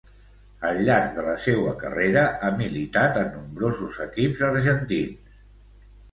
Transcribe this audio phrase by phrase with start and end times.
[0.67, 5.43] Al llarg de la seua carrera ha militat en nombrosos equips argentins.